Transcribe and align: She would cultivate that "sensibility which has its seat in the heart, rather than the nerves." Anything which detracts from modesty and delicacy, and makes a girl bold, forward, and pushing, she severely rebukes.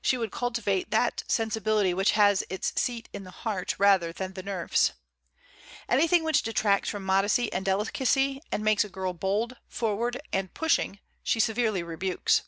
She 0.00 0.16
would 0.16 0.30
cultivate 0.32 0.90
that 0.90 1.22
"sensibility 1.28 1.92
which 1.92 2.12
has 2.12 2.42
its 2.48 2.72
seat 2.80 3.10
in 3.12 3.24
the 3.24 3.30
heart, 3.30 3.74
rather 3.78 4.10
than 4.10 4.32
the 4.32 4.42
nerves." 4.42 4.92
Anything 5.86 6.24
which 6.24 6.42
detracts 6.42 6.88
from 6.88 7.04
modesty 7.04 7.52
and 7.52 7.62
delicacy, 7.62 8.40
and 8.50 8.64
makes 8.64 8.84
a 8.84 8.88
girl 8.88 9.12
bold, 9.12 9.56
forward, 9.68 10.18
and 10.32 10.54
pushing, 10.54 10.98
she 11.22 11.40
severely 11.40 11.82
rebukes. 11.82 12.40